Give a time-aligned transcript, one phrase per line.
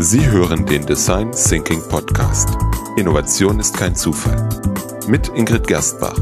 [0.00, 2.56] Sie hören den Design Thinking Podcast.
[2.96, 4.48] Innovation ist kein Zufall.
[5.08, 6.16] Mit Ingrid Gerstbach.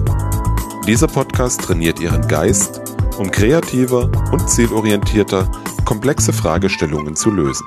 [0.86, 2.80] Dieser Podcast trainiert Ihren Geist,
[3.18, 5.52] um kreativer und zielorientierter
[5.84, 7.66] komplexe Fragestellungen zu lösen.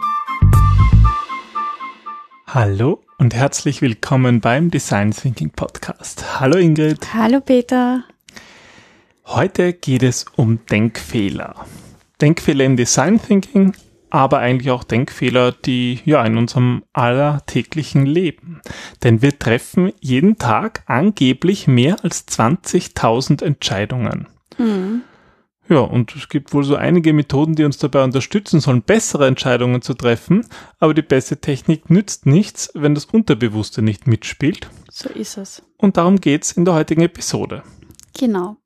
[2.47, 6.39] Hallo und herzlich willkommen beim Design Thinking Podcast.
[6.39, 7.13] Hallo Ingrid.
[7.13, 8.03] Hallo Peter.
[9.28, 11.53] Heute geht es um Denkfehler.
[12.19, 13.73] Denkfehler im Design Thinking,
[14.10, 18.62] aber eigentlich auch Denkfehler, die ja in unserem allertäglichen Leben.
[19.04, 24.27] Denn wir treffen jeden Tag angeblich mehr als 20.000 Entscheidungen.
[24.58, 25.02] Mhm.
[25.70, 29.84] Ja, und es gibt wohl so einige Methoden, die uns dabei unterstützen sollen, bessere Entscheidungen
[29.84, 30.48] zu treffen,
[30.80, 34.67] aber die beste Technik nützt nichts, wenn das Unterbewusste nicht mitspielt.
[34.89, 35.62] So ist es.
[35.78, 37.62] Und darum geht's in der heutigen Episode.
[38.17, 38.58] Genau.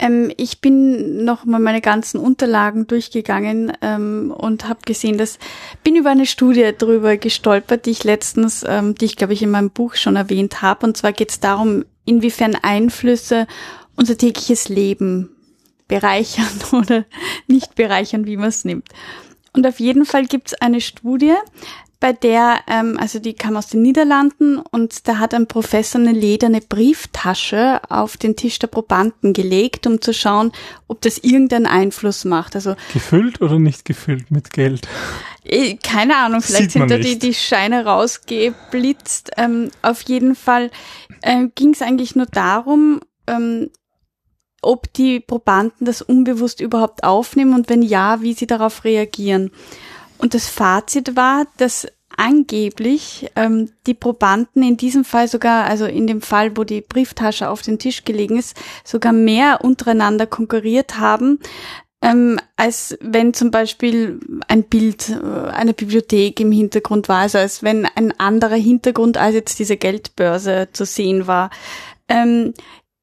[0.00, 5.38] Ähm, ich bin noch mal meine ganzen Unterlagen durchgegangen ähm, und habe gesehen, dass
[5.84, 9.50] bin über eine Studie drüber gestolpert, die ich letztens, ähm, die ich glaube ich in
[9.50, 10.86] meinem Buch schon erwähnt habe.
[10.86, 13.46] Und zwar geht es darum, inwiefern Einflüsse
[13.94, 15.36] unser tägliches Leben
[15.86, 17.04] bereichern oder
[17.46, 18.88] nicht bereichern, wie man es nimmt.
[19.52, 21.34] Und auf jeden Fall gibt es eine Studie,
[22.00, 26.12] bei der, ähm, also die kam aus den Niederlanden und da hat ein Professor eine
[26.12, 30.50] lederne Brieftasche auf den Tisch der Probanden gelegt, um zu schauen,
[30.88, 32.56] ob das irgendeinen Einfluss macht.
[32.56, 34.88] Also gefüllt oder nicht gefüllt mit Geld?
[35.44, 39.32] Äh, keine Ahnung, vielleicht sind da die, die Scheine rausgeblitzt.
[39.36, 40.70] Ähm, auf jeden Fall
[41.20, 43.68] äh, ging es eigentlich nur darum, ähm,
[44.62, 49.50] ob die Probanden das unbewusst überhaupt aufnehmen und wenn ja, wie sie darauf reagieren.
[50.20, 56.06] Und das Fazit war, dass angeblich ähm, die Probanden in diesem Fall sogar, also in
[56.06, 61.38] dem Fall, wo die Brieftasche auf den Tisch gelegen ist, sogar mehr untereinander konkurriert haben,
[62.02, 67.62] ähm, als wenn zum Beispiel ein Bild, äh, eine Bibliothek im Hintergrund war, also als
[67.62, 71.50] wenn ein anderer Hintergrund als jetzt diese Geldbörse zu sehen war.
[72.08, 72.54] Ähm,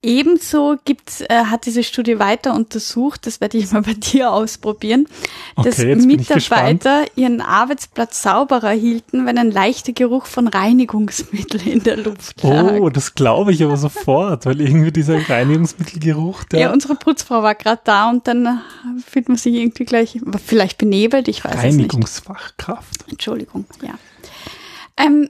[0.07, 5.06] Ebenso gibt's, äh, hat diese Studie weiter untersucht, das werde ich mal bei dir ausprobieren,
[5.57, 11.97] okay, dass Mitarbeiter ihren Arbeitsplatz sauberer hielten, wenn ein leichter Geruch von Reinigungsmittel in der
[11.97, 12.72] Luft lag.
[12.79, 16.59] Oh, das glaube ich aber sofort, weil irgendwie dieser Reinigungsmittelgeruch, der...
[16.62, 18.62] Ja, unsere Putzfrau war gerade da und dann
[19.06, 21.74] fühlt man sich irgendwie gleich, vielleicht benebelt, ich weiß es nicht.
[21.74, 23.09] Reinigungsfachkraft.
[23.09, 23.95] Entschuldigung, ja.
[24.95, 25.28] Ähm,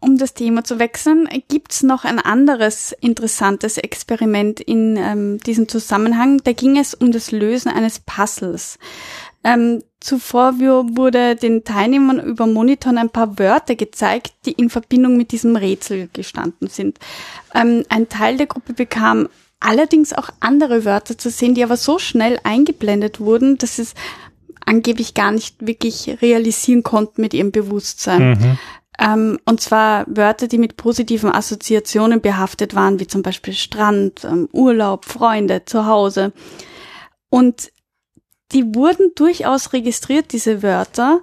[0.00, 6.40] um das Thema zu wechseln, gibt's noch ein anderes interessantes Experiment in ähm, diesem Zusammenhang.
[6.44, 8.78] Da ging es um das Lösen eines Puzzles.
[9.44, 15.32] Ähm, zuvor wurde den Teilnehmern über Monitoren ein paar Wörter gezeigt, die in Verbindung mit
[15.32, 16.98] diesem Rätsel gestanden sind.
[17.54, 19.28] Ähm, ein Teil der Gruppe bekam
[19.60, 23.94] allerdings auch andere Wörter zu sehen, die aber so schnell eingeblendet wurden, dass es
[24.64, 28.30] angeblich gar nicht wirklich realisieren konnten mit ihrem Bewusstsein.
[28.30, 28.58] Mhm.
[28.98, 34.48] Ähm, und zwar Wörter, die mit positiven Assoziationen behaftet waren, wie zum Beispiel Strand, ähm,
[34.52, 36.32] Urlaub, Freunde, Zuhause.
[37.30, 37.70] Und
[38.52, 41.20] die wurden durchaus registriert, diese Wörter,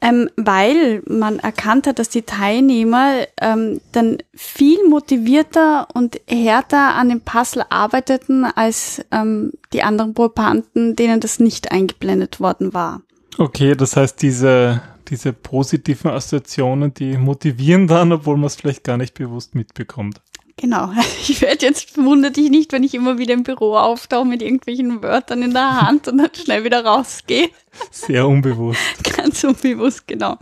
[0.00, 7.10] ähm, weil man erkannt hat, dass die Teilnehmer ähm, dann viel motivierter und härter an
[7.10, 13.02] dem Puzzle arbeiteten als ähm, die anderen Probanten, denen das nicht eingeblendet worden war.
[13.36, 18.96] Okay, das heißt, diese diese positiven Assoziationen, die motivieren dann, obwohl man es vielleicht gar
[18.96, 20.20] nicht bewusst mitbekommt.
[20.56, 20.90] Genau.
[21.28, 25.02] Ich werde jetzt wundert dich nicht, wenn ich immer wieder im Büro auftauche mit irgendwelchen
[25.02, 27.50] Wörtern in der Hand und dann schnell wieder rausgehe.
[27.90, 28.80] Sehr unbewusst.
[29.16, 30.38] Ganz unbewusst, genau.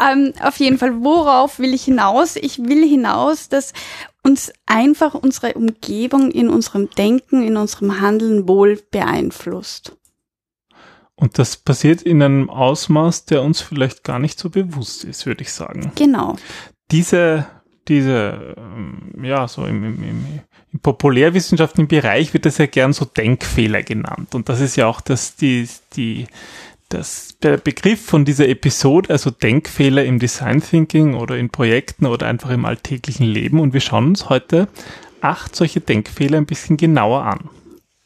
[0.00, 2.36] Ähm, auf jeden Fall, worauf will ich hinaus?
[2.36, 3.74] Ich will hinaus, dass
[4.22, 9.96] uns einfach unsere Umgebung in unserem Denken, in unserem Handeln wohl beeinflusst.
[11.20, 15.42] Und das passiert in einem Ausmaß, der uns vielleicht gar nicht so bewusst ist, würde
[15.42, 15.92] ich sagen.
[15.94, 16.36] Genau.
[16.90, 17.46] Diese,
[17.88, 20.24] diese, ähm, ja, so im, im, im,
[20.72, 24.34] im populärwissenschaftlichen Bereich wird das ja gern so Denkfehler genannt.
[24.34, 26.26] Und das ist ja auch das, die, die,
[26.88, 32.28] das, der Begriff von dieser Episode, also Denkfehler im Design Thinking oder in Projekten oder
[32.28, 33.60] einfach im alltäglichen Leben.
[33.60, 34.68] Und wir schauen uns heute
[35.20, 37.50] acht solche Denkfehler ein bisschen genauer an.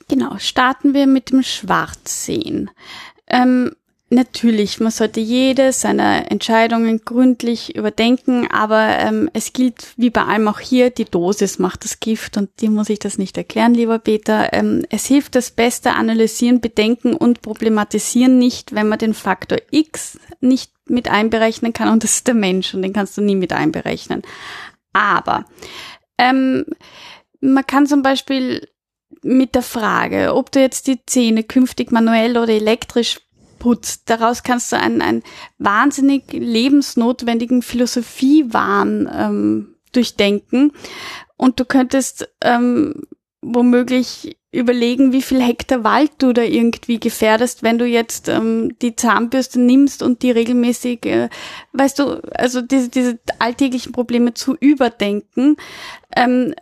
[0.08, 2.70] Genau, starten wir mit dem Schwarzsehen.
[3.26, 3.74] Ähm,
[4.10, 10.48] natürlich, man sollte jede seiner Entscheidungen gründlich überdenken, aber ähm, es gilt wie bei allem
[10.48, 13.98] auch hier, die Dosis macht das Gift und dir muss ich das nicht erklären, lieber
[13.98, 14.52] Peter.
[14.52, 20.18] Ähm, es hilft das Beste analysieren, bedenken und problematisieren nicht, wenn man den Faktor X
[20.40, 23.52] nicht mit einberechnen kann und das ist der Mensch und den kannst du nie mit
[23.54, 24.22] einberechnen.
[24.92, 25.46] Aber
[26.18, 26.66] ähm,
[27.40, 28.68] man kann zum Beispiel
[29.24, 33.18] mit der Frage, ob du jetzt die Zähne künftig manuell oder elektrisch
[33.64, 34.08] Input.
[34.08, 35.22] Daraus kannst du einen, einen
[35.58, 40.72] wahnsinnig lebensnotwendigen Philosophiewahn ähm, durchdenken.
[41.36, 43.02] Und du könntest ähm,
[43.40, 48.94] womöglich überlegen, wie viel Hektar Wald du da irgendwie gefährdest, wenn du jetzt ähm, die
[48.94, 51.28] Zahnbürste nimmst und die regelmäßig, äh,
[51.72, 55.56] weißt du, also diese, diese alltäglichen Probleme zu überdenken.
[56.16, 56.54] Ähm,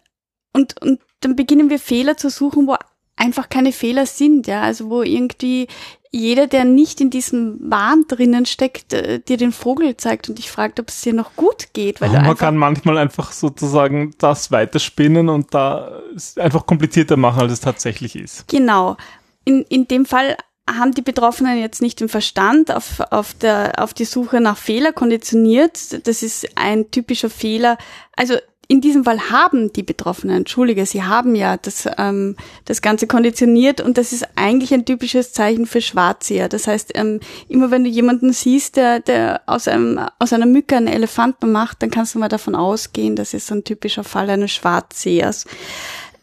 [0.54, 2.76] und, und dann beginnen wir Fehler zu suchen, wo
[3.16, 5.68] einfach keine Fehler sind, ja, also wo irgendwie
[6.14, 10.50] jeder, der nicht in diesem Wahn drinnen steckt, äh, dir den Vogel zeigt und dich
[10.50, 12.02] fragt, ob es dir noch gut geht.
[12.02, 16.02] Weil man kann manchmal einfach sozusagen das weiterspinnen und da
[16.36, 18.46] einfach komplizierter machen, als es tatsächlich ist.
[18.48, 18.98] Genau.
[19.44, 20.36] In, in dem Fall
[20.70, 24.92] haben die Betroffenen jetzt nicht den Verstand auf, auf, der, auf die Suche nach Fehler
[24.92, 26.06] konditioniert.
[26.06, 27.78] Das ist ein typischer Fehler.
[28.16, 28.34] Also
[28.72, 33.82] in diesem Fall haben die Betroffenen, entschuldige, sie haben ja das, ähm, das Ganze konditioniert
[33.82, 36.48] und das ist eigentlich ein typisches Zeichen für Schwarzseher.
[36.48, 37.20] Das heißt, ähm,
[37.50, 41.82] immer wenn du jemanden siehst, der, der aus, einem, aus einer Mücke einen Elefanten macht,
[41.82, 45.44] dann kannst du mal davon ausgehen, das ist so ein typischer Fall eines Schwarzsehers.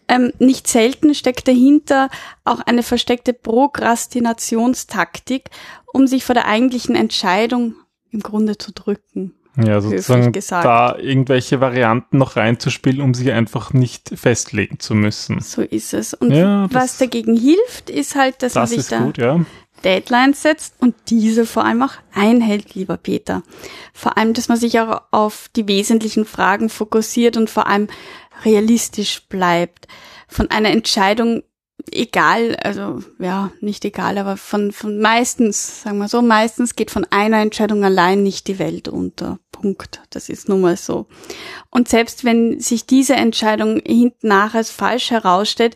[0.07, 2.09] Ähm, nicht selten steckt dahinter
[2.45, 5.51] auch eine versteckte Prokrastinationstaktik,
[5.93, 7.75] um sich vor der eigentlichen Entscheidung
[8.09, 9.35] im Grunde zu drücken.
[9.65, 15.41] Ja, sozusagen da irgendwelche Varianten noch reinzuspielen, um sich einfach nicht festlegen zu müssen.
[15.41, 16.13] So ist es.
[16.13, 19.39] Und ja, was dagegen hilft, ist halt, dass das man sich da gut, ja.
[19.83, 23.43] Deadlines setzt und diese vor allem auch einhält, lieber Peter.
[23.93, 27.87] Vor allem, dass man sich auch auf die wesentlichen Fragen fokussiert und vor allem
[28.43, 29.87] realistisch bleibt.
[30.27, 31.43] Von einer Entscheidung
[31.91, 37.05] egal, also ja, nicht egal, aber von, von meistens, sagen wir so, meistens geht von
[37.09, 39.39] einer Entscheidung allein nicht die Welt unter.
[39.51, 40.01] Punkt.
[40.09, 41.07] Das ist nun mal so.
[41.69, 45.75] Und selbst wenn sich diese Entscheidung hinten nach als falsch herausstellt,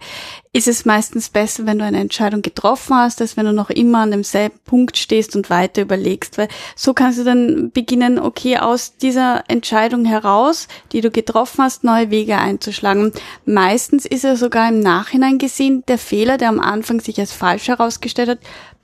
[0.56, 4.00] ist es meistens besser, wenn du eine Entscheidung getroffen hast, als wenn du noch immer
[4.00, 8.96] an demselben Punkt stehst und weiter überlegst, weil so kannst du dann beginnen, okay, aus
[8.96, 13.12] dieser Entscheidung heraus, die du getroffen hast, neue Wege einzuschlagen.
[13.46, 17.68] Meistens ist er sogar im Nachhinein gesehen, der Fehler, der am Anfang sich als falsch
[17.68, 18.40] herausgestellt hat,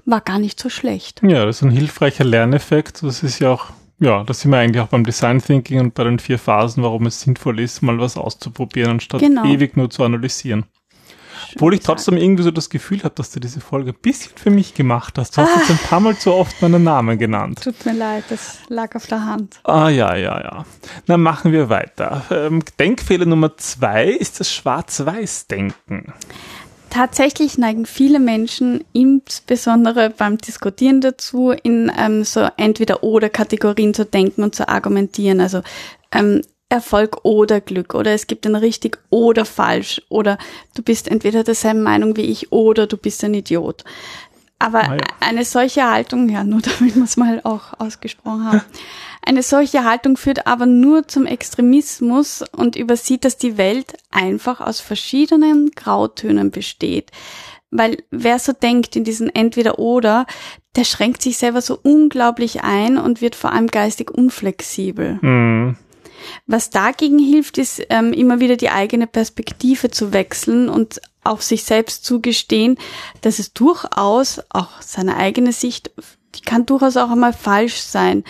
[0.05, 1.21] war gar nicht so schlecht.
[1.21, 3.03] Ja, das ist ein hilfreicher Lerneffekt.
[3.03, 3.67] Das ist ja auch
[4.01, 7.05] ja, da sind wir eigentlich auch beim Design Thinking und bei den vier Phasen, warum
[7.05, 9.43] es sinnvoll ist, mal was auszuprobieren, anstatt genau.
[9.43, 10.63] ewig nur zu analysieren.
[11.55, 14.49] Obwohl ich trotzdem irgendwie so das Gefühl habe, dass du diese Folge ein bisschen für
[14.49, 15.37] mich gemacht hast.
[15.37, 15.59] Du hast ah.
[15.59, 17.61] jetzt ein paar Mal zu oft meinen Namen genannt.
[17.63, 19.59] Tut mir leid, das lag auf der Hand.
[19.63, 20.65] Ah ja, ja, ja.
[21.07, 22.23] Na, machen wir weiter.
[22.31, 26.13] Ähm, Denkfehler Nummer zwei ist das Schwarz-Weiß-Denken.
[26.89, 34.05] Tatsächlich neigen viele Menschen, insbesondere beim Diskutieren dazu, in ähm, so entweder oder Kategorien zu
[34.05, 35.39] denken und zu argumentieren.
[35.39, 35.61] Also
[36.11, 40.37] ähm, Erfolg oder Glück oder es gibt ein richtig oder falsch oder
[40.75, 43.83] du bist entweder derselben Meinung wie ich oder du bist ein Idiot.
[44.59, 45.03] Aber ah ja.
[45.21, 48.61] eine solche Haltung, ja, nur damit wir es mal auch ausgesprochen haben,
[49.25, 54.79] eine solche Haltung führt aber nur zum Extremismus und übersieht, dass die Welt einfach aus
[54.79, 57.11] verschiedenen Grautönen besteht.
[57.71, 60.25] Weil wer so denkt in diesen Entweder-Oder,
[60.75, 65.19] der schränkt sich selber so unglaublich ein und wird vor allem geistig unflexibel.
[65.21, 65.77] Mhm.
[66.47, 71.63] Was dagegen hilft, ist ähm, immer wieder die eigene Perspektive zu wechseln und auch sich
[71.63, 72.77] selbst zugestehen,
[73.21, 75.91] dass es durchaus auch seine eigene Sicht,
[76.35, 78.23] die kann durchaus auch einmal falsch sein.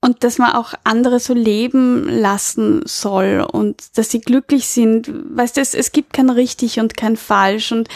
[0.00, 5.10] Und dass man auch andere so leben lassen soll und dass sie glücklich sind.
[5.10, 7.72] Weißt du, es, es gibt kein richtig und kein falsch.
[7.72, 7.88] Und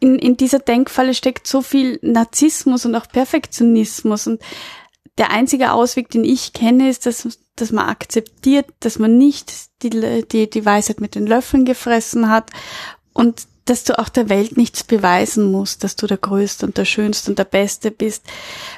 [0.00, 4.26] in, in dieser Denkfalle steckt so viel Narzissmus und auch Perfektionismus.
[4.26, 4.42] Und
[5.18, 9.52] der einzige Ausweg, den ich kenne, ist, dass, dass man akzeptiert, dass man nicht
[9.82, 12.50] die, die, die Weisheit mit den Löffeln gefressen hat
[13.12, 16.84] und dass du auch der Welt nichts beweisen musst, dass du der Größte und der
[16.84, 18.24] Schönste und der Beste bist.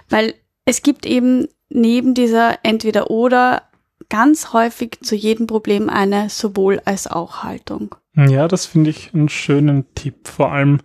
[0.09, 3.62] Weil es gibt eben neben dieser Entweder-Oder
[4.09, 7.95] ganz häufig zu jedem Problem eine sowohl als auch Haltung.
[8.14, 10.29] Ja, das finde ich einen schönen Tipp.
[10.29, 10.81] Vor allem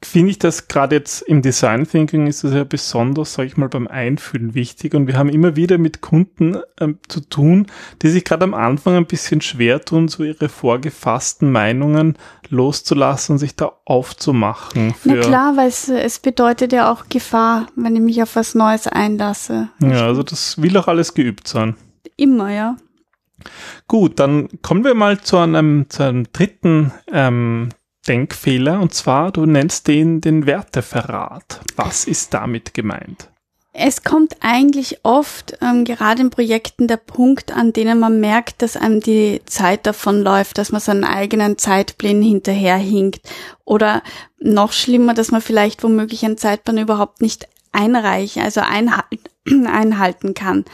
[0.00, 3.68] finde ich das gerade jetzt im Design Thinking ist es ja besonders, sage ich mal,
[3.68, 4.94] beim Einfühlen wichtig.
[4.94, 7.66] Und wir haben immer wieder mit Kunden ähm, zu tun,
[8.02, 12.16] die sich gerade am Anfang ein bisschen schwer tun, so ihre vorgefassten Meinungen
[12.48, 14.94] loszulassen und sich da aufzumachen.
[15.04, 18.86] Na klar, weil es, es bedeutet ja auch Gefahr, wenn ich mich auf was Neues
[18.86, 19.68] einlasse.
[19.80, 21.74] Ja, also das will auch alles geübt sein.
[22.16, 22.76] Immer, ja.
[23.88, 27.70] Gut, dann kommen wir mal zu einem, zu einem dritten ähm,
[28.08, 31.60] Denkfehler und zwar, du nennst den den Werteverrat.
[31.76, 33.28] Was ist damit gemeint?
[33.80, 38.76] Es kommt eigentlich oft, ähm, gerade in Projekten, der Punkt, an denen man merkt, dass
[38.76, 43.20] einem die Zeit davon läuft, dass man seinen eigenen Zeitplänen hinterherhinkt.
[43.64, 44.02] Oder
[44.40, 49.20] noch schlimmer, dass man vielleicht womöglich einen Zeitplan überhaupt nicht einreichen, also einhalten,
[49.66, 50.64] einhalten kann.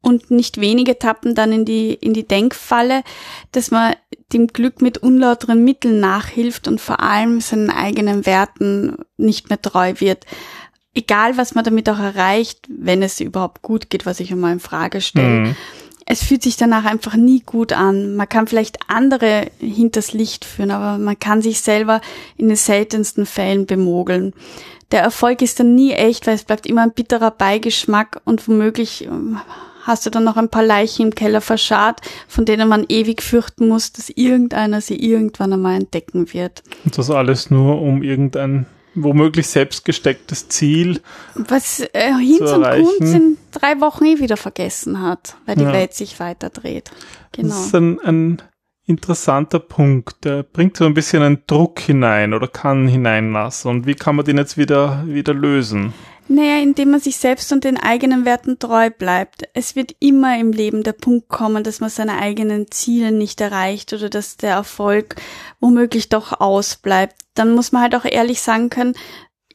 [0.00, 3.02] Und nicht wenige tappen dann in die, in die Denkfalle,
[3.50, 3.94] dass man
[4.32, 9.94] dem Glück mit unlauteren Mitteln nachhilft und vor allem seinen eigenen Werten nicht mehr treu
[9.98, 10.24] wird.
[10.94, 14.60] Egal, was man damit auch erreicht, wenn es überhaupt gut geht, was ich einmal in
[14.60, 15.28] Frage stelle.
[15.28, 15.56] Mhm.
[16.04, 18.16] Es fühlt sich danach einfach nie gut an.
[18.16, 22.00] Man kann vielleicht andere hinters Licht führen, aber man kann sich selber
[22.36, 24.34] in den seltensten Fällen bemogeln
[24.92, 29.04] der Erfolg ist dann nie echt, weil es bleibt immer ein bitterer Beigeschmack und womöglich
[29.04, 29.40] ähm,
[29.82, 33.68] hast du dann noch ein paar Leichen im Keller verscharrt, von denen man ewig fürchten
[33.68, 36.62] muss, dass irgendeiner sie irgendwann einmal entdecken wird.
[36.84, 41.00] Und das alles nur um irgendein womöglich selbst gestecktes Ziel.
[41.34, 45.72] Was äh, Hinz und Kunz in drei Wochen eh wieder vergessen hat, weil die ja.
[45.72, 46.90] Welt sich weiter dreht.
[47.32, 47.48] Genau.
[47.48, 48.42] Das ist ein, ein
[48.86, 50.24] interessanter Punkt.
[50.24, 53.70] Der bringt so ein bisschen einen Druck hinein oder kann hineinlassen.
[53.70, 55.94] Und wie kann man den jetzt wieder, wieder lösen?
[56.28, 59.48] Naja, indem man sich selbst und den eigenen Werten treu bleibt.
[59.54, 63.92] Es wird immer im Leben der Punkt kommen, dass man seine eigenen Ziele nicht erreicht
[63.92, 65.16] oder dass der Erfolg
[65.60, 67.16] womöglich doch ausbleibt.
[67.34, 68.94] Dann muss man halt auch ehrlich sagen können,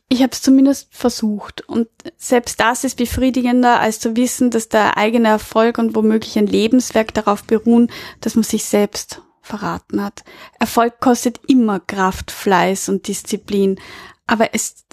[0.10, 1.68] ich habe es zumindest versucht.
[1.68, 6.48] Und selbst das ist befriedigender, als zu wissen, dass der eigene Erfolg und womöglich ein
[6.48, 10.24] Lebenswerk darauf beruhen, dass man sich selbst verraten hat.
[10.60, 13.80] Erfolg kostet immer Kraft, Fleiß und Disziplin.
[14.28, 14.86] Aber es,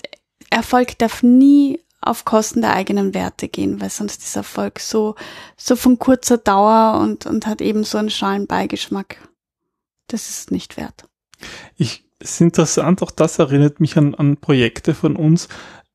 [0.50, 5.14] Erfolg darf nie auf Kosten der eigenen Werte gehen, weil sonst ist Erfolg so,
[5.56, 9.16] so von kurzer Dauer und, und hat eben so einen schalen Beigeschmack.
[10.08, 11.08] Das ist nicht wert.
[11.76, 15.48] Ich ist interessant, auch das erinnert mich an, an Projekte von uns.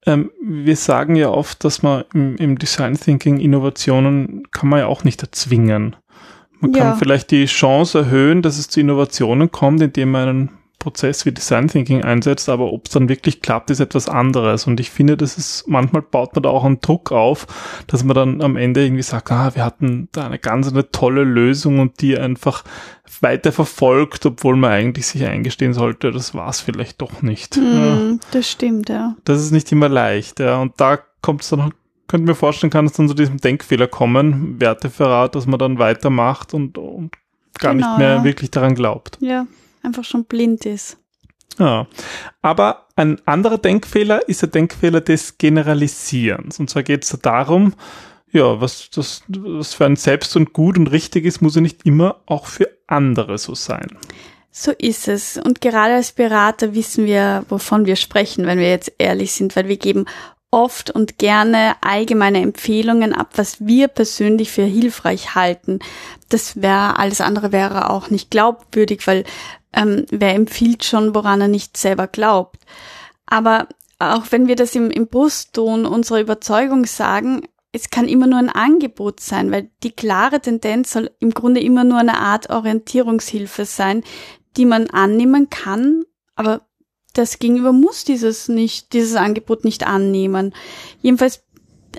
[0.06, 4.88] Ähm, wir sagen ja oft, dass man im, im, Design Thinking Innovationen kann man ja
[4.88, 5.96] auch nicht erzwingen.
[6.60, 6.84] Man ja.
[6.84, 11.32] kann vielleicht die Chance erhöhen, dass es zu Innovationen kommt, indem man einen Prozess wie
[11.34, 14.66] Design Thinking einsetzt, aber ob es dann wirklich klappt, ist etwas anderes.
[14.66, 17.46] Und ich finde, das ist, manchmal baut man da auch einen Druck auf,
[17.88, 21.24] dass man dann am Ende irgendwie sagt, ah, wir hatten da eine ganz eine tolle
[21.24, 22.64] Lösung und die einfach
[23.22, 27.58] weiter verfolgt, obwohl man eigentlich sich eingestehen sollte, das war es vielleicht doch nicht.
[27.58, 28.18] Mm, ja.
[28.32, 29.16] Das stimmt, ja.
[29.26, 30.62] Das ist nicht immer leicht, ja.
[30.62, 31.74] Und da kommt es dann,
[32.08, 36.54] könnte mir vorstellen, kann es dann zu diesem Denkfehler kommen, Werteverrat, dass man dann weitermacht
[36.54, 37.12] und, und
[37.58, 38.24] gar genau, nicht mehr ja.
[38.24, 39.18] wirklich daran glaubt.
[39.20, 39.46] Ja,
[39.84, 40.98] einfach schon blind ist.
[41.58, 41.88] Ja.
[42.42, 46.60] Aber ein anderer Denkfehler ist der Denkfehler des Generalisierens.
[46.60, 47.74] Und zwar geht es darum,
[48.32, 51.86] ja, was das was für ein Selbst und gut und richtig ist, muss ja nicht
[51.86, 53.98] immer auch für andere so sein.
[54.52, 55.38] So ist es.
[55.38, 59.68] Und gerade als Berater wissen wir, wovon wir sprechen, wenn wir jetzt ehrlich sind, weil
[59.68, 60.06] wir geben
[60.52, 65.80] oft und gerne allgemeine Empfehlungen ab, was wir persönlich für hilfreich halten.
[66.30, 69.26] Das wäre, alles andere wäre auch nicht glaubwürdig, weil
[69.74, 72.60] ähm, wer empfiehlt schon, woran er nicht selber glaubt.
[73.26, 73.68] Aber
[74.00, 78.50] auch wenn wir das im, im Brustton unserer Überzeugung sagen, es kann immer nur ein
[78.50, 84.04] Angebot sein, weil die klare Tendenz soll im Grunde immer nur eine Art Orientierungshilfe sein,
[84.58, 86.04] die man annehmen kann,
[86.36, 86.62] aber
[87.14, 90.54] das Gegenüber muss dieses nicht, dieses Angebot nicht annehmen.
[91.02, 91.44] Jedenfalls,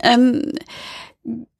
[0.03, 0.53] ähm,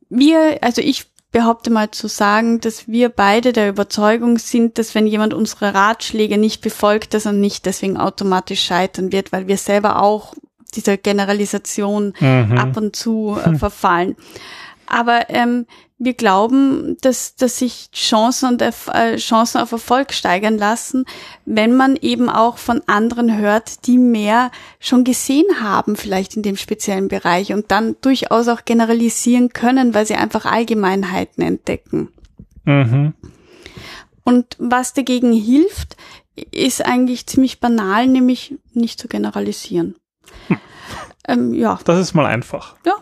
[0.09, 5.07] wir, also ich behaupte mal zu sagen, dass wir beide der Überzeugung sind, dass wenn
[5.07, 10.03] jemand unsere Ratschläge nicht befolgt, dass er nicht deswegen automatisch scheitern wird, weil wir selber
[10.03, 10.35] auch
[10.75, 12.59] dieser Generalisation mhm.
[12.59, 14.17] ab und zu äh, verfallen.
[14.91, 15.67] Aber ähm,
[15.99, 21.05] wir glauben, dass, dass sich Chancen, und äh, Chancen auf Erfolg steigern lassen,
[21.45, 26.57] wenn man eben auch von anderen hört, die mehr schon gesehen haben, vielleicht in dem
[26.57, 32.09] speziellen Bereich und dann durchaus auch generalisieren können, weil sie einfach Allgemeinheiten entdecken.
[32.65, 33.15] Mhm.
[34.25, 35.97] Und was dagegen hilft,
[36.51, 39.97] ist eigentlich ziemlich banal, nämlich nicht zu generalisieren.
[40.49, 40.57] Hm.
[41.29, 41.79] Ähm, ja.
[41.85, 42.77] Das ist mal einfach.
[42.85, 42.95] Ja.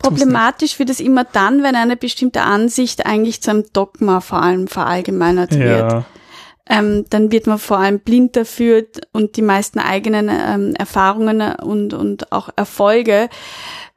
[0.00, 4.66] Problematisch wird es immer dann, wenn eine bestimmte Ansicht eigentlich zu einem Dogma vor allem
[4.66, 5.60] verallgemeinert ja.
[5.60, 6.04] wird.
[6.68, 11.94] Ähm, dann wird man vor allem blind dafür und die meisten eigenen ähm, Erfahrungen und,
[11.94, 13.28] und auch Erfolge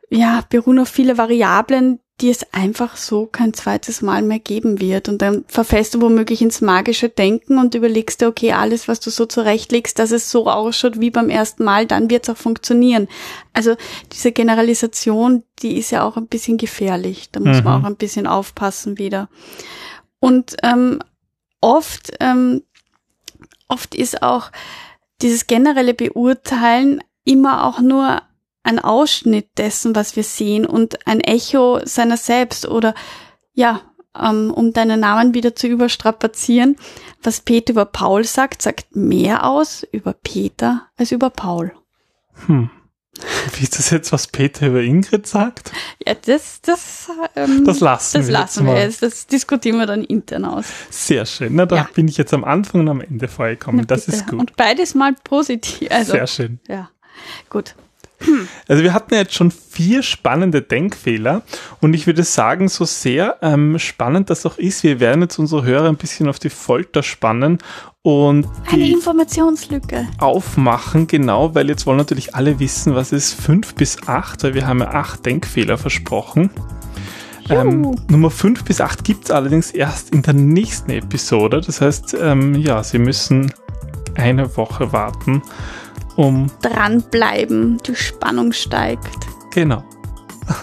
[0.10, 5.10] ja, beruhen auf viele Variablen, die es einfach so kein zweites Mal mehr geben wird.
[5.10, 9.10] Und dann verfällst du womöglich ins magische Denken und überlegst dir, okay, alles, was du
[9.10, 13.08] so zurechtlegst, dass es so ausschaut wie beim ersten Mal, dann wird es auch funktionieren.
[13.52, 13.76] Also
[14.12, 17.30] diese Generalisation, die ist ja auch ein bisschen gefährlich.
[17.32, 17.64] Da muss mhm.
[17.64, 19.28] man auch ein bisschen aufpassen wieder.
[20.20, 21.00] Und ähm,
[21.62, 22.62] oft, ähm,
[23.68, 24.52] oft ist auch
[25.24, 28.22] dieses generelle Beurteilen immer auch nur
[28.64, 32.94] ein Ausschnitt dessen, was wir sehen und ein Echo seiner selbst oder
[33.54, 33.82] ja,
[34.20, 36.76] ähm, um deinen Namen wieder zu überstrapazieren,
[37.22, 41.74] was Peter über Paul sagt, sagt mehr aus über Peter als über Paul.
[42.48, 42.70] Hm.
[43.56, 45.72] Wie ist das jetzt, was Peter über Ingrid sagt?
[46.04, 49.02] Ja, das, das, ähm, Das lassen das wir lassen jetzt wir jetzt.
[49.04, 50.66] Das diskutieren wir dann intern aus.
[50.90, 51.54] Sehr schön.
[51.56, 51.90] Na, da Ja.
[51.94, 53.82] bin ich jetzt am Anfang und am Ende vorgekommen.
[53.82, 54.18] Na, das bitte.
[54.18, 54.40] ist gut.
[54.40, 55.92] Und beides mal positiv.
[55.92, 56.60] Also, Sehr schön.
[56.68, 56.90] ja,
[57.50, 57.76] gut.
[58.68, 61.42] Also wir hatten ja jetzt schon vier spannende Denkfehler
[61.82, 65.64] und ich würde sagen, so sehr ähm, spannend das auch ist, wir werden jetzt unsere
[65.64, 67.60] Hörer ein bisschen auf die Folter spannen
[68.02, 70.08] und Eine Informationslücke.
[70.20, 74.68] aufmachen, genau, weil jetzt wollen natürlich alle wissen, was ist fünf bis acht, weil wir
[74.68, 76.50] haben ja acht Denkfehler versprochen.
[77.50, 77.96] Ähm.
[78.10, 81.62] Nummer fünf bis acht gibt es allerdings erst in der nächsten Episode.
[81.62, 83.54] Das heißt, ähm, ja, Sie müssen
[84.16, 85.42] eine Woche warten,
[86.16, 89.28] um Dranbleiben, die Spannung steigt.
[89.52, 89.84] genau.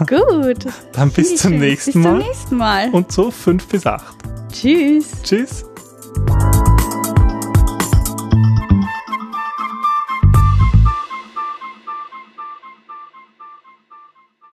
[0.07, 0.66] Gut.
[0.92, 1.61] Dann bis zum schön.
[1.61, 2.90] nächsten Bis zum Mal nächsten Mal.
[2.90, 4.14] und so fünf bis acht.
[4.52, 5.07] Tschüss.
[5.23, 5.64] Tschüss.